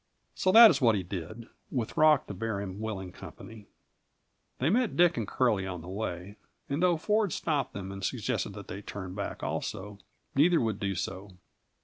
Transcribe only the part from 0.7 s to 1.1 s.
is what he